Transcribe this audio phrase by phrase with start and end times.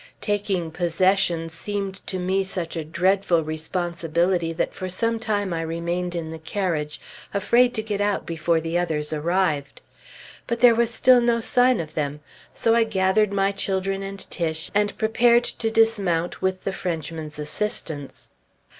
[0.21, 6.15] "Taking possession" seemed to me such a dreadful responsibility that for some time I remained
[6.15, 6.99] in the carriage,
[7.35, 9.79] afraid to get out before the others arrived.
[10.47, 14.71] But there was still no sign of them; so I gathered my children and Tiche,
[14.73, 18.31] and prepared to dismount with the Frenchman's assistance.